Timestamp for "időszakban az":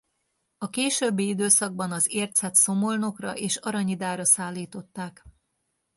1.27-2.07